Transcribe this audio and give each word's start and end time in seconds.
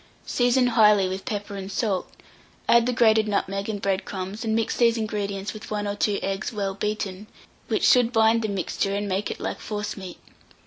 Season 0.25 0.65
highly 0.65 1.07
with 1.07 1.25
pepper 1.25 1.55
and 1.55 1.71
salt, 1.71 2.09
add 2.67 2.87
the 2.87 2.91
grated 2.91 3.27
nutmeg 3.27 3.69
and 3.69 3.83
bread 3.83 4.03
crumbs, 4.03 4.43
and 4.43 4.55
mix 4.55 4.75
these 4.75 4.97
ingredients 4.97 5.53
with 5.53 5.69
1 5.69 5.87
or 5.87 5.95
2 5.95 6.17
eggs 6.23 6.51
well 6.51 6.73
beaten, 6.73 7.27
which 7.67 7.83
should 7.85 8.11
bind 8.11 8.41
the 8.41 8.47
mixture 8.49 8.95
and 8.95 9.07
make 9.07 9.29
it 9.29 9.39
like 9.39 9.59
forcemeat. 9.59 10.17